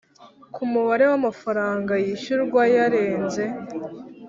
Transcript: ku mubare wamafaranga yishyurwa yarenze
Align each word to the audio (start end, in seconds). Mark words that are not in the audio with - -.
ku 0.53 0.61
mubare 0.71 1.05
wamafaranga 1.11 1.93
yishyurwa 2.05 2.61
yarenze 2.75 3.43